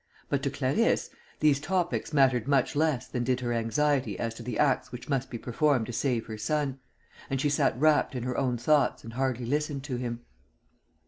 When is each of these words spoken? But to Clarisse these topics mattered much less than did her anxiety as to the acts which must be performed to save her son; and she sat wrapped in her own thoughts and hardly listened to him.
But 0.29 0.41
to 0.41 0.49
Clarisse 0.49 1.11
these 1.41 1.59
topics 1.59 2.11
mattered 2.11 2.47
much 2.47 2.75
less 2.75 3.07
than 3.07 3.23
did 3.23 3.41
her 3.41 3.53
anxiety 3.53 4.17
as 4.17 4.33
to 4.33 4.41
the 4.41 4.57
acts 4.57 4.91
which 4.91 5.07
must 5.09 5.29
be 5.29 5.37
performed 5.37 5.85
to 5.85 5.93
save 5.93 6.25
her 6.25 6.39
son; 6.39 6.79
and 7.29 7.39
she 7.39 7.49
sat 7.49 7.79
wrapped 7.79 8.15
in 8.15 8.23
her 8.23 8.35
own 8.35 8.57
thoughts 8.57 9.03
and 9.03 9.13
hardly 9.13 9.45
listened 9.45 9.83
to 9.83 9.97
him. 9.97 10.21